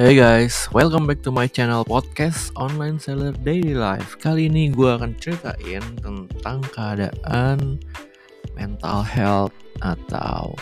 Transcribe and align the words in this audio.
Hey 0.00 0.16
guys, 0.16 0.64
welcome 0.72 1.04
back 1.04 1.20
to 1.20 1.28
my 1.28 1.44
channel 1.44 1.84
podcast 1.84 2.56
Online 2.56 2.96
Seller 2.96 3.36
Daily 3.36 3.76
Life. 3.76 4.16
Kali 4.16 4.48
ini 4.48 4.72
gue 4.72 4.88
akan 4.88 5.12
ceritain 5.20 5.84
tentang 6.00 6.64
keadaan 6.72 7.76
mental 8.56 9.04
health 9.04 9.52
atau 9.84 10.56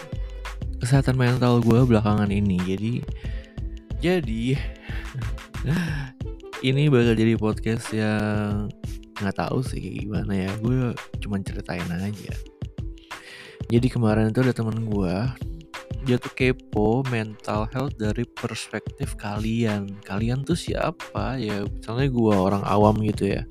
kesehatan 0.82 1.14
mental 1.14 1.62
gue 1.62 1.86
belakangan 1.86 2.34
ini. 2.34 2.58
Jadi, 2.66 2.92
jadi 4.02 4.58
ini 6.74 6.90
bakal 6.90 7.14
jadi 7.14 7.38
podcast 7.38 7.94
yang 7.94 8.66
nggak 9.22 9.38
tahu 9.38 9.62
sih 9.62 10.02
gimana 10.02 10.34
ya. 10.34 10.50
Gue 10.58 10.98
cuma 11.22 11.38
ceritain 11.46 11.86
aja. 11.94 12.34
Jadi 13.70 13.86
kemarin 13.86 14.34
itu 14.34 14.42
ada 14.42 14.50
temen 14.50 14.82
gue 14.82 15.14
dia 16.08 16.16
tuh 16.16 16.32
kepo 16.32 17.04
mental 17.12 17.68
health 17.68 18.00
dari 18.00 18.24
perspektif 18.24 19.12
kalian. 19.20 19.92
Kalian 20.08 20.40
tuh 20.40 20.56
siapa 20.56 21.36
ya? 21.36 21.68
Misalnya 21.68 22.08
gue 22.08 22.32
orang 22.32 22.64
awam 22.64 22.96
gitu 23.04 23.36
ya. 23.36 23.44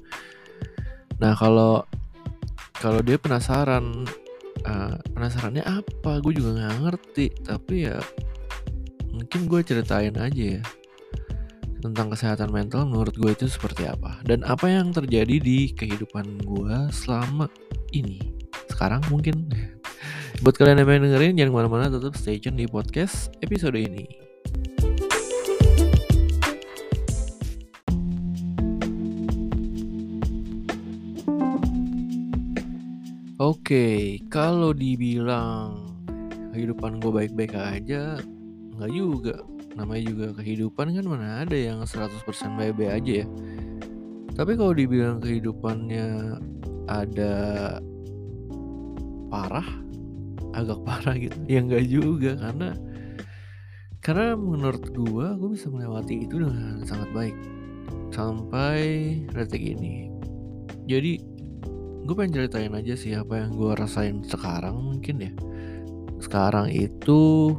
Nah 1.22 1.38
kalau 1.38 1.86
kalau 2.82 3.06
dia 3.06 3.22
penasaran, 3.22 4.10
uh, 4.66 4.98
penasarannya 5.14 5.62
apa? 5.70 6.18
Gue 6.26 6.34
juga 6.34 6.58
nggak 6.58 6.78
ngerti. 6.82 7.26
Tapi 7.46 7.94
ya 7.94 8.02
mungkin 9.14 9.46
gue 9.46 9.62
ceritain 9.62 10.18
aja 10.18 10.44
ya 10.58 10.64
tentang 11.78 12.10
kesehatan 12.10 12.50
mental 12.50 12.90
menurut 12.90 13.14
gue 13.14 13.32
itu 13.38 13.46
seperti 13.46 13.86
apa 13.86 14.18
dan 14.26 14.42
apa 14.46 14.66
yang 14.66 14.90
terjadi 14.90 15.38
di 15.38 15.70
kehidupan 15.78 16.42
gue 16.42 16.78
selama 16.90 17.46
ini 17.94 18.34
sekarang 18.70 19.02
mungkin 19.14 19.46
Buat 20.38 20.54
kalian 20.54 20.78
yang 20.78 20.86
pengen 20.86 21.04
dengerin, 21.10 21.34
jangan 21.34 21.50
ke 21.50 21.58
mana-mana, 21.58 21.86
tetap 21.90 22.14
stay 22.14 22.38
tune 22.38 22.62
di 22.62 22.70
podcast 22.70 23.34
episode 23.42 23.74
ini. 23.74 24.06
Oke, 33.42 33.66
okay, 33.66 34.02
kalau 34.30 34.78
dibilang 34.78 35.98
kehidupan 36.54 37.02
gue 37.02 37.10
baik-baik 37.10 37.58
aja, 37.58 38.22
nggak 38.78 38.92
juga. 38.94 39.42
Namanya 39.74 40.04
juga 40.06 40.28
kehidupan 40.38 40.94
kan 40.94 41.06
mana 41.10 41.50
ada 41.50 41.58
yang 41.58 41.82
100% 41.82 42.14
baik-baik 42.62 42.92
aja 42.94 43.26
ya. 43.26 43.28
Tapi 44.38 44.54
kalau 44.54 44.78
dibilang 44.78 45.18
kehidupannya 45.18 46.38
ada 46.86 47.34
parah, 49.34 49.87
agak 50.56 50.80
parah 50.88 51.16
gitu. 51.18 51.36
Ya 51.50 51.60
enggak 51.64 51.86
juga 51.88 52.32
karena 52.40 52.78
karena 54.00 54.40
menurut 54.40 54.88
gua 54.94 55.36
gue 55.36 55.58
bisa 55.58 55.68
melewati 55.68 56.24
itu 56.24 56.40
dengan 56.40 56.84
sangat 56.88 57.10
baik. 57.12 57.38
Sampai 58.14 58.80
detik 59.36 59.60
ini. 59.60 60.08
Jadi 60.88 61.20
gue 62.08 62.16
pengen 62.16 62.40
ceritain 62.40 62.72
aja 62.72 62.96
sih 62.96 63.12
apa 63.12 63.44
yang 63.44 63.52
gue 63.52 63.72
rasain 63.76 64.24
sekarang 64.24 64.80
mungkin 64.80 65.16
ya. 65.20 65.32
Sekarang 66.24 66.72
itu 66.72 67.52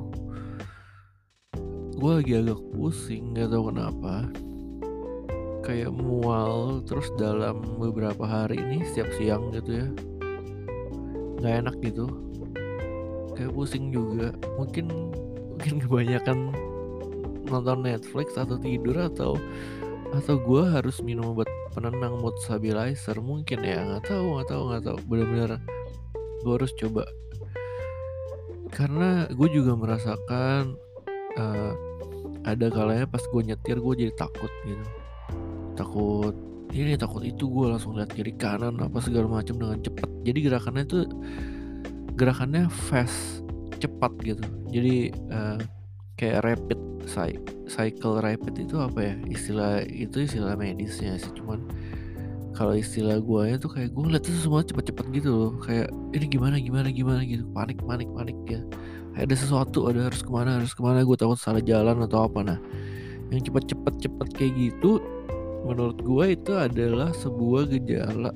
gue 1.98 2.12
lagi 2.14 2.32
agak 2.40 2.60
pusing 2.72 3.36
gak 3.36 3.52
tau 3.52 3.68
kenapa. 3.68 4.32
Kayak 5.68 5.92
mual 5.92 6.80
terus 6.88 7.12
dalam 7.20 7.60
beberapa 7.76 8.24
hari 8.24 8.56
ini 8.56 8.88
setiap 8.88 9.12
siang 9.20 9.52
gitu 9.52 9.84
ya. 9.84 9.88
Nggak 11.44 11.54
enak 11.60 11.76
gitu 11.84 12.27
kayak 13.38 13.54
pusing 13.54 13.94
juga. 13.94 14.34
Mungkin 14.58 14.90
mungkin 15.54 15.74
kebanyakan 15.78 16.38
nonton 17.46 17.86
Netflix 17.86 18.34
atau 18.34 18.58
tidur 18.58 18.98
atau 18.98 19.38
atau 20.10 20.34
gue 20.40 20.62
harus 20.66 20.98
minum 21.04 21.36
obat 21.36 21.46
penenang 21.70 22.18
mood 22.18 22.34
stabilizer 22.42 23.14
mungkin 23.22 23.62
ya. 23.62 23.86
Nggak 23.86 24.10
tahu 24.10 24.26
nggak 24.34 24.48
tahu 24.50 24.62
nggak 24.74 24.82
tahu. 24.82 24.98
Benar-benar 25.06 25.50
gue 26.42 26.52
harus 26.58 26.72
coba. 26.74 27.06
Karena 28.74 29.30
gue 29.30 29.48
juga 29.54 29.78
merasakan 29.78 30.74
uh, 31.38 31.72
ada 32.42 32.66
kalanya 32.74 33.06
pas 33.06 33.22
gue 33.22 33.42
nyetir 33.46 33.78
gue 33.78 33.94
jadi 33.94 34.12
takut 34.18 34.50
gitu. 34.66 34.86
Takut 35.78 36.34
ini 36.74 37.00
takut 37.00 37.24
itu 37.24 37.48
gue 37.48 37.66
langsung 37.70 37.96
lihat 37.96 38.12
kiri 38.12 38.36
kanan 38.36 38.76
apa 38.76 39.00
segala 39.00 39.40
macam 39.40 39.56
dengan 39.56 39.80
cepat 39.80 40.08
jadi 40.20 40.38
gerakannya 40.52 40.84
tuh 40.84 41.04
gerakannya 42.18 42.66
fast 42.90 43.46
cepat 43.78 44.10
gitu. 44.26 44.42
Jadi 44.74 45.14
uh, 45.30 45.58
kayak 46.18 46.42
rapid 46.42 46.80
cycle 47.70 48.18
rapid 48.18 48.54
itu 48.58 48.76
apa 48.82 48.98
ya? 49.00 49.14
Istilah 49.30 49.86
itu 49.86 50.26
istilah 50.26 50.58
medisnya 50.58 51.14
sih. 51.14 51.30
Cuman 51.32 51.62
kalau 52.58 52.74
istilah 52.74 53.22
gue 53.22 53.54
tuh 53.62 53.70
kayak 53.70 53.94
gue 53.94 54.02
ngeliat 54.02 54.24
itu 54.26 54.38
semua 54.42 54.66
cepet-cepet 54.66 55.06
gitu 55.14 55.30
loh. 55.30 55.52
Kayak 55.62 55.94
ini 56.10 56.26
gimana 56.26 56.56
gimana 56.58 56.88
gimana? 56.90 57.20
Gitu. 57.22 57.46
Panik 57.54 57.78
panik 57.86 58.10
panik 58.10 58.38
ya. 58.50 58.60
Ada 59.14 59.34
sesuatu 59.38 59.86
ada 59.86 60.10
harus 60.10 60.20
ke 60.20 60.30
mana 60.30 60.58
harus 60.58 60.74
ke 60.74 60.82
mana 60.82 61.06
gue 61.06 61.16
takut 61.16 61.38
salah 61.38 61.62
jalan 61.62 62.02
atau 62.02 62.26
apa. 62.26 62.42
Nah 62.42 62.58
yang 63.30 63.44
cepet-cepet 63.44 63.94
cepet 64.04 64.28
kayak 64.34 64.52
gitu 64.58 64.98
menurut 65.68 66.00
gue 66.00 66.24
itu 66.32 66.52
adalah 66.56 67.12
sebuah 67.12 67.68
gejala 67.68 68.32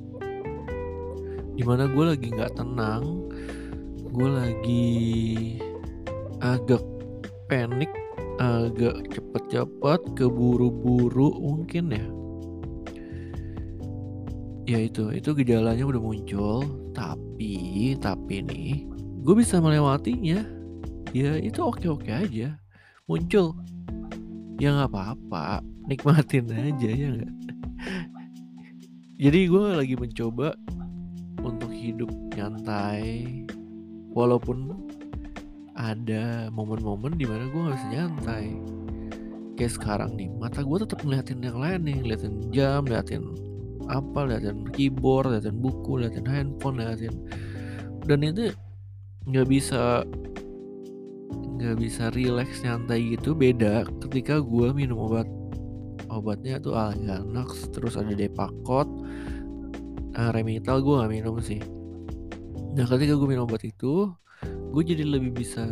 di 1.52 1.62
mana 1.64 1.84
gue 1.88 2.04
lagi 2.16 2.28
nggak 2.32 2.56
tenang 2.56 3.28
gue 4.12 4.28
lagi 4.28 4.88
agak 6.44 6.84
panik 7.48 7.88
agak 8.36 9.08
cepet-cepet 9.08 10.00
keburu-buru 10.12 11.32
mungkin 11.40 11.96
ya. 11.96 12.06
Ya 14.68 14.78
itu 14.84 15.16
itu 15.16 15.32
gejalanya 15.32 15.88
udah 15.88 16.02
muncul 16.04 16.60
tapi 16.92 17.96
tapi 17.96 18.44
nih 18.44 18.84
gue 19.24 19.32
bisa 19.32 19.64
melewatinya. 19.64 20.44
Ya 21.16 21.40
itu 21.40 21.64
oke-oke 21.64 22.12
aja 22.12 22.60
muncul. 23.08 23.56
Ya 24.60 24.76
nggak 24.76 24.92
apa-apa 24.92 25.64
nikmatin 25.88 26.52
aja 26.52 26.90
ya 26.92 27.08
nggak? 27.16 27.34
Jadi 29.24 29.40
gue 29.48 29.64
lagi 29.72 29.96
mencoba 29.96 30.52
untuk 31.40 31.72
hidup 31.72 32.12
nyantai 32.36 33.48
walaupun 34.12 34.76
ada 35.76 36.52
momen-momen 36.52 37.16
di 37.16 37.24
mana 37.24 37.48
gue 37.48 37.60
gak 37.60 37.76
bisa 37.80 37.88
nyantai. 37.88 38.46
Kayak 39.56 39.72
sekarang 39.76 40.10
nih 40.16 40.28
mata 40.36 40.60
gue 40.64 40.78
tetap 40.80 41.00
ngeliatin 41.04 41.40
yang 41.40 41.58
lain 41.58 41.80
nih. 41.88 41.96
Ngeliatin 42.04 42.34
jam 42.52 42.84
ngeliatin 42.84 43.24
apa 43.90 44.18
ngeliatin 44.24 44.58
keyboard 44.72 45.28
ngeliatin 45.28 45.56
buku 45.58 45.90
ngeliatin 45.98 46.26
handphone 46.28 46.76
ngeliatin. 46.80 47.14
Dan 48.04 48.18
itu 48.24 48.52
nggak 49.28 49.48
bisa 49.48 50.04
nggak 51.60 51.76
bisa 51.80 52.12
relax 52.12 52.60
nyantai 52.64 53.16
gitu. 53.16 53.32
Beda 53.32 53.88
ketika 54.04 54.40
gue 54.40 54.68
minum 54.76 55.08
obat 55.08 55.28
obatnya 56.12 56.60
tuh 56.60 56.76
Alganax 56.76 57.72
terus 57.72 57.96
ada 57.96 58.12
Depakot. 58.12 58.88
Uh, 60.12 60.28
Remital 60.28 60.84
gue 60.84 61.00
gak 61.00 61.08
minum 61.08 61.40
sih 61.40 61.56
Nah 62.72 62.84
ketika 62.88 63.12
gue 63.16 63.28
minum 63.28 63.44
obat 63.44 63.64
itu 63.68 64.08
gue 64.72 64.82
jadi 64.82 65.04
lebih 65.04 65.44
bisa 65.44 65.62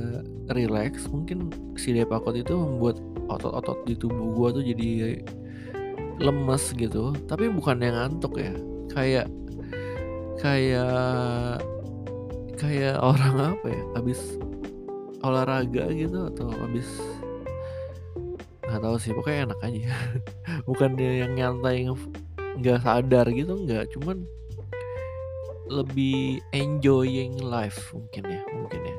relax. 0.53 1.09
Mungkin 1.09 1.49
si 1.81 1.97
Depakot 1.97 2.37
itu 2.37 2.53
membuat 2.53 3.00
otot-otot 3.33 3.88
di 3.88 3.97
tubuh 3.97 4.37
gue 4.37 4.49
tuh 4.61 4.65
jadi 4.65 4.88
lemes 6.21 6.77
gitu. 6.77 7.16
Tapi 7.25 7.49
bukan 7.49 7.81
yang 7.81 7.97
ngantuk 7.97 8.37
ya. 8.37 8.53
Kayak 8.93 9.27
kayak 10.41 11.65
kayak 12.60 12.97
orang 13.00 13.37
apa 13.56 13.66
ya 13.69 13.83
habis 13.97 14.21
olahraga 15.21 15.84
gitu 15.92 16.33
atau 16.33 16.48
habis 16.65 16.89
nggak 18.65 18.80
tahu 18.86 18.97
sih 19.01 19.13
pokoknya 19.16 19.51
enak 19.51 19.60
aja. 19.65 19.95
Bukan 20.69 20.95
yang 21.01 21.34
nyantai 21.34 21.89
nggak 22.60 22.84
sadar 22.84 23.27
gitu 23.33 23.66
nggak. 23.66 23.91
Cuman 23.97 24.22
lebih 25.71 26.43
enjoying 26.51 27.39
life 27.39 27.95
mungkin 27.95 28.27
ya 28.27 28.43
mungkin 28.51 28.81
ya. 28.83 28.97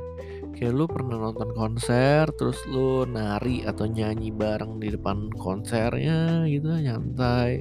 Kayak 0.55 0.73
lu 0.77 0.85
pernah 0.87 1.17
nonton 1.19 1.51
konser 1.51 2.31
terus 2.39 2.57
lu 2.71 3.03
nari 3.03 3.67
atau 3.67 3.85
nyanyi 3.89 4.31
bareng 4.31 4.79
di 4.79 4.95
depan 4.95 5.27
konsernya 5.35 6.47
gitu 6.47 6.71
nyantai. 6.71 7.59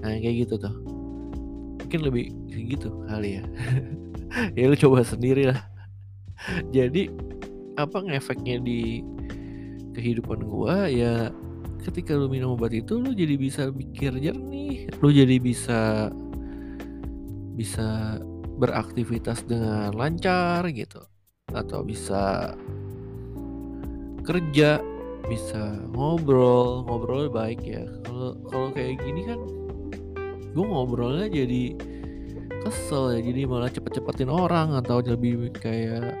Nah 0.00 0.16
kayak 0.16 0.48
gitu 0.48 0.54
tuh. 0.56 0.74
Mungkin 1.84 2.00
lebih 2.00 2.32
gitu 2.48 2.88
kali 3.06 3.38
ya. 3.38 3.44
Ya 4.52 4.68
lu 4.68 4.76
coba 4.76 5.00
sendiri 5.00 5.48
lah. 5.48 5.56
Jadi 6.68 7.08
apa 7.80 8.04
ngefeknya 8.04 8.60
di 8.60 9.00
kehidupan 9.96 10.44
gua? 10.44 10.84
Ya 10.84 11.32
ketika 11.80 12.12
lu 12.12 12.28
minum 12.28 12.52
obat 12.52 12.76
itu 12.76 13.00
lu 13.00 13.16
jadi 13.16 13.40
bisa 13.40 13.72
pikir 13.72 14.20
jernih. 14.20 14.92
Lu 15.00 15.08
jadi 15.08 15.40
bisa 15.40 16.12
bisa 17.56 18.20
beraktivitas 18.58 19.46
dengan 19.46 19.94
lancar 19.94 20.66
gitu. 20.74 21.06
Atau 21.54 21.86
bisa 21.86 22.52
kerja 24.26 24.82
bisa 25.28 25.76
ngobrol 25.94 26.84
ngobrol 26.84 27.32
baik 27.32 27.62
ya. 27.64 27.86
Kalau 28.04 28.36
kalau 28.50 28.68
kayak 28.74 29.00
gini 29.00 29.22
kan 29.24 29.40
gue 30.52 30.64
ngobrolnya 30.66 31.30
jadi 31.30 31.78
kesel 32.66 33.16
ya. 33.16 33.20
Jadi 33.22 33.40
malah 33.46 33.70
cepet-cepetin 33.70 34.28
orang 34.28 34.74
atau 34.76 35.00
lebih 35.00 35.54
kayak 35.56 36.18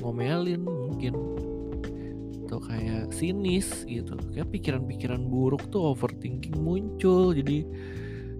ngomelin 0.00 0.64
mungkin. 0.64 1.14
Atau 2.46 2.58
kayak 2.62 3.14
sinis 3.14 3.84
gitu. 3.86 4.18
Kayak 4.32 4.50
pikiran-pikiran 4.50 5.22
buruk 5.28 5.68
tuh 5.70 5.94
overthinking 5.94 6.58
muncul. 6.58 7.36
Jadi 7.36 7.66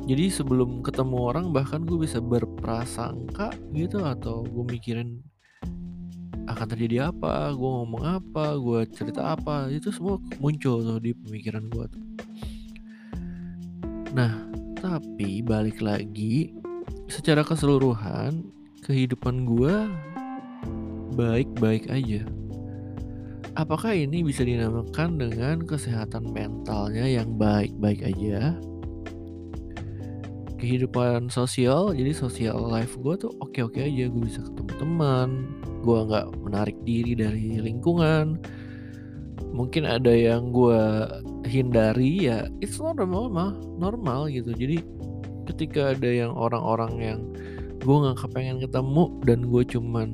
jadi 0.02 0.34
sebelum 0.34 0.82
ketemu 0.82 1.16
orang 1.30 1.46
bahkan 1.54 1.86
gue 1.86 1.94
bisa 1.94 2.18
berprasangka 2.18 3.54
gitu 3.70 4.02
atau 4.02 4.42
gue 4.42 4.64
mikirin 4.66 5.22
akan 6.50 6.66
terjadi 6.74 7.14
apa 7.14 7.54
gue 7.54 7.70
ngomong 7.70 8.02
apa 8.02 8.58
gue 8.58 8.82
cerita 8.90 9.38
apa 9.38 9.70
itu 9.70 9.94
semua 9.94 10.18
muncul 10.42 10.82
tuh 10.82 10.98
di 10.98 11.14
pemikiran 11.14 11.70
gue 11.70 11.84
tuh. 11.86 12.04
Nah 14.10 14.50
tapi 14.82 15.38
balik 15.46 15.78
lagi 15.78 16.50
secara 17.06 17.46
keseluruhan 17.46 18.42
kehidupan 18.82 19.46
gue 19.46 19.86
baik-baik 21.14 21.86
aja. 21.94 22.26
Apakah 23.54 23.94
ini 23.94 24.26
bisa 24.26 24.42
dinamakan 24.42 25.20
dengan 25.20 25.62
kesehatan 25.62 26.34
mentalnya 26.34 27.06
yang 27.06 27.36
baik-baik 27.38 28.02
aja 28.02 28.58
kehidupan 30.62 31.26
sosial 31.26 31.90
jadi 31.90 32.14
sosial 32.14 32.62
life 32.70 32.94
gue 33.02 33.18
tuh 33.18 33.34
oke 33.42 33.58
oke 33.66 33.82
aja 33.82 34.06
gue 34.06 34.22
bisa 34.22 34.46
ketemu 34.46 34.72
teman 34.78 35.30
gue 35.82 35.98
nggak 36.08 36.26
menarik 36.38 36.78
diri 36.86 37.12
dari 37.18 37.58
lingkungan. 37.58 38.38
Mungkin 39.52 39.84
ada 39.84 40.14
yang 40.14 40.54
gue 40.54 40.80
hindari 41.44 42.30
ya 42.30 42.48
it's 42.64 42.78
normal 42.78 43.28
mah 43.28 43.52
normal 43.76 44.30
gitu. 44.30 44.54
Jadi 44.54 44.80
ketika 45.50 45.92
ada 45.92 46.08
yang 46.08 46.32
orang-orang 46.32 46.92
yang 47.02 47.20
gue 47.82 47.96
nggak 47.98 48.22
kepengen 48.22 48.62
ketemu 48.62 49.04
dan 49.26 49.38
gue 49.50 49.62
cuman 49.66 50.08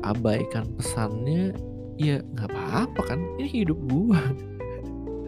abaikan 0.00 0.64
pesannya 0.74 1.52
ya 2.00 2.24
nggak 2.34 2.48
apa-apa 2.50 3.14
kan? 3.14 3.20
Ini 3.38 3.48
hidup 3.62 3.78
gue 3.86 4.20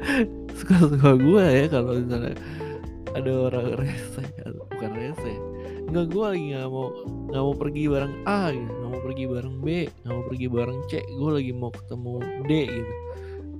suka-suka 0.58 1.12
gue 1.20 1.44
ya 1.44 1.66
kalau 1.70 2.00
misalnya 2.00 2.34
ada 3.12 3.30
orang 3.50 3.66
rese. 3.76 4.24
Bukan 4.72 4.90
rese. 4.96 5.32
Nggak 5.92 6.06
gue 6.12 6.24
lagi 6.24 6.44
nggak 6.56 6.68
mau 6.72 6.88
nggak 7.28 7.42
mau 7.42 7.54
pergi 7.56 7.82
bareng 7.88 8.14
A 8.24 8.42
gitu. 8.52 8.72
Nggak 8.72 8.90
mau 8.90 9.02
pergi 9.02 9.24
bareng 9.28 9.56
B 9.60 9.66
nggak 9.88 10.14
mau 10.14 10.24
pergi 10.28 10.46
bareng 10.48 10.80
C. 10.88 10.92
Gue 11.16 11.30
lagi 11.36 11.52
mau 11.52 11.70
ketemu 11.72 12.12
D 12.48 12.52
gitu. 12.68 12.92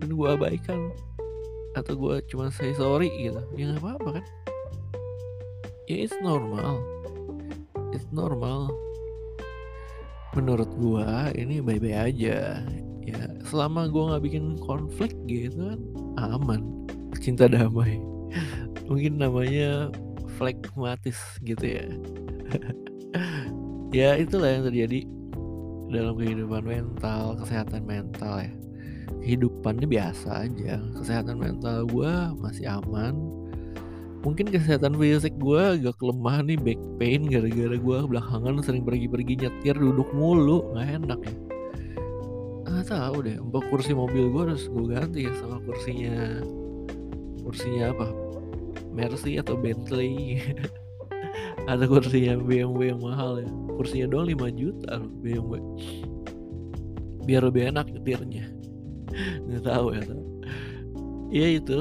Dan 0.01 0.09
gue 0.17 0.29
abaikan. 0.29 0.81
Atau 1.73 1.95
gue 1.97 2.15
cuma 2.29 2.53
say 2.53 2.73
sorry 2.77 3.09
gitu. 3.21 3.41
Ya 3.57 3.73
nggak 3.73 3.83
apa-apa 3.85 4.09
kan? 4.21 4.25
Ya 5.89 5.97
it's 6.09 6.17
normal. 6.25 6.81
It's 7.93 8.09
normal. 8.09 8.73
Menurut 10.33 10.71
gue 10.81 11.09
ini 11.37 11.61
baik-baik 11.61 12.17
aja. 12.17 12.65
Ya 13.03 13.21
selama 13.45 13.91
gue 13.91 14.03
nggak 14.09 14.23
bikin 14.25 14.57
konflik 14.65 15.13
gitu 15.29 15.77
kan 15.77 15.81
aman. 16.17 16.61
Cinta 17.23 17.47
damai 17.47 18.12
mungkin 18.87 19.19
namanya 19.19 19.91
flekmatis 20.39 21.19
gitu 21.45 21.79
ya. 21.79 21.87
Ya 23.93 24.17
itulah 24.17 24.49
yang 24.49 24.65
terjadi 24.73 25.05
dalam 25.93 26.17
kehidupan 26.17 26.65
mental 26.65 27.37
kesehatan 27.37 27.85
mental 27.85 28.41
ya. 28.41 28.53
Kehidupannya 29.21 29.85
biasa 29.85 30.49
aja. 30.49 30.81
Kesehatan 30.97 31.37
mental 31.37 31.85
gue 31.85 32.13
masih 32.41 32.73
aman. 32.73 33.13
Mungkin 34.25 34.49
kesehatan 34.49 34.97
fisik 34.97 35.37
gue 35.37 35.61
agak 35.61 36.01
lemah 36.01 36.41
nih 36.41 36.57
back 36.57 36.81
pain 36.97 37.29
gara-gara 37.29 37.77
gue 37.77 37.99
belakangan 38.09 38.65
sering 38.65 38.89
pergi-pergi 38.89 39.45
nyetir 39.45 39.77
duduk 39.77 40.09
mulu 40.17 40.73
nggak 40.73 40.89
enak 41.05 41.21
ya. 41.29 41.35
Nggak 42.65 42.87
tahu 42.89 43.17
deh 43.29 43.37
mbak 43.45 43.65
kursi 43.69 43.93
mobil 43.93 44.33
gue 44.33 44.43
harus 44.49 44.73
gue 44.73 44.87
ganti 44.89 45.29
ya 45.29 45.33
sama 45.37 45.61
kursinya. 45.69 46.41
Kursinya 47.45 47.93
apa 47.93 48.22
Mercy 48.93 49.41
atau 49.41 49.57
Bentley. 49.57 50.41
Ada 51.71 51.89
kursinya 51.89 52.37
BMW 52.39 52.93
yang 52.93 53.01
mahal 53.01 53.41
ya. 53.41 53.49
Kursinya 53.75 54.07
doang 54.13 54.29
5 54.29 54.61
juta 54.61 54.91
loh 55.01 55.11
BMW 55.23 55.59
biar 57.23 57.43
lebih 57.47 57.71
enak 57.71 57.87
nyetirnya. 57.91 58.45
Nggak 59.47 59.65
tahu 59.67 59.87
ya 59.95 60.03
tahu. 60.07 60.23
ya 61.31 61.47
itu. 61.49 61.79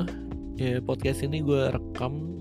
Ya 0.59 0.77
podcast 0.83 1.25
ini 1.25 1.41
gue 1.41 1.73
rekam 1.73 2.37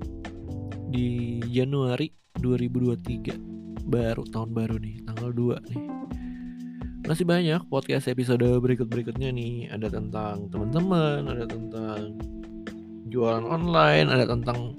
di 0.93 1.41
Januari 1.49 2.13
2023 2.37 3.89
baru 3.89 4.23
tahun 4.29 4.51
baru 4.53 4.77
nih 4.77 4.97
tanggal 5.09 5.31
2 5.33 5.69
nih. 5.73 5.81
Masih 7.09 7.25
banyak 7.27 7.65
podcast 7.73 8.07
episode 8.13 8.45
berikut-berikutnya 8.45 9.33
nih. 9.33 9.73
Ada 9.73 9.89
tentang 9.89 10.53
teman-teman 10.53 11.27
ada 11.27 11.49
tentang 11.49 12.21
jualan 13.11 13.45
online 13.45 14.07
ada 14.09 14.25
tentang 14.25 14.79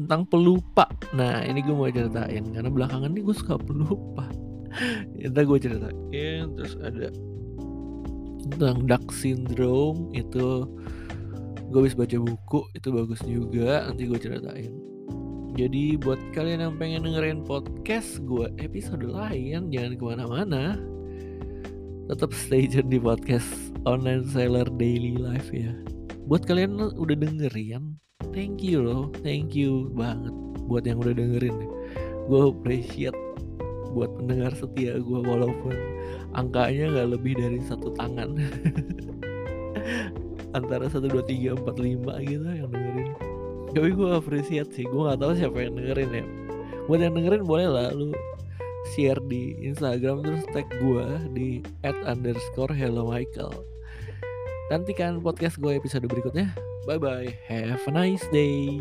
tentang 0.00 0.24
pelupa. 0.26 0.88
Nah 1.12 1.44
ini 1.44 1.60
gue 1.60 1.76
mau 1.76 1.88
ceritain 1.88 2.44
karena 2.50 2.70
belakangan 2.72 3.12
ini 3.12 3.20
gue 3.22 3.36
suka 3.36 3.60
pelupa. 3.60 4.26
Entah 5.24 5.44
gue 5.44 5.58
ceritain 5.60 6.44
terus 6.56 6.74
ada 6.80 7.08
tentang 8.50 8.88
dark 8.88 9.06
syndrome 9.12 10.08
itu 10.16 10.64
gue 11.70 11.78
habis 11.78 11.94
baca 11.94 12.16
buku 12.18 12.60
itu 12.74 12.88
bagus 12.90 13.20
juga 13.22 13.86
nanti 13.86 14.08
gue 14.08 14.18
ceritain. 14.18 14.72
Jadi 15.54 15.98
buat 16.00 16.18
kalian 16.32 16.62
yang 16.62 16.74
pengen 16.80 17.04
dengerin 17.04 17.40
podcast 17.44 18.22
gue 18.24 18.48
episode 18.58 19.04
lain 19.04 19.68
jangan 19.68 19.92
ke 19.94 20.02
mana-mana. 20.02 20.80
Tetap 22.10 22.34
stay 22.34 22.66
tune 22.66 22.90
di 22.90 22.98
podcast 22.98 23.46
online 23.86 24.26
seller 24.26 24.66
daily 24.74 25.14
life 25.14 25.54
ya 25.54 25.70
buat 26.30 26.46
kalian 26.46 26.78
udah 26.94 27.16
dengerin 27.18 27.98
thank 28.30 28.62
you 28.62 28.78
loh 28.78 29.10
thank 29.26 29.58
you 29.58 29.90
banget 29.98 30.32
buat 30.70 30.86
yang 30.86 31.02
udah 31.02 31.10
dengerin 31.10 31.58
gue 32.30 32.40
appreciate 32.46 33.18
buat 33.90 34.14
pendengar 34.14 34.54
setia 34.54 35.02
gue 35.02 35.20
walaupun 35.20 35.74
angkanya 36.34 36.94
nggak 36.94 37.08
lebih 37.18 37.34
dari 37.38 37.58
satu 37.62 37.90
tangan. 37.98 38.38
Antara 40.58 40.90
satu 40.90 41.06
dua 41.06 41.22
tiga 41.26 41.54
empat 41.54 41.78
lima 41.78 42.18
gitu 42.22 42.46
yang 42.46 42.70
dengerin. 42.70 43.10
Tapi 43.70 43.90
gue 43.94 44.10
appreciate 44.10 44.70
sih 44.74 44.86
gue 44.86 45.00
nggak 45.06 45.18
tahu 45.18 45.32
siapa 45.38 45.58
yang 45.62 45.74
dengerin 45.78 46.10
ya. 46.10 46.26
Buat 46.90 47.00
yang 47.06 47.14
dengerin 47.18 47.44
boleh 47.46 47.68
lah 47.70 47.88
lu 47.94 48.10
share 48.94 49.20
di 49.30 49.54
Instagram 49.62 50.26
terus 50.26 50.42
tag 50.50 50.66
gue 50.82 51.06
di 51.34 51.48
at 51.86 51.94
underscore 52.06 52.74
hello 52.74 53.06
Michael 53.06 53.54
Nantikan 54.70 55.18
podcast 55.18 55.58
gue 55.58 55.74
episode 55.74 56.06
berikutnya. 56.06 56.54
Bye 56.86 57.02
bye. 57.02 57.28
Have 57.50 57.82
a 57.84 57.92
nice 57.92 58.22
day. 58.30 58.78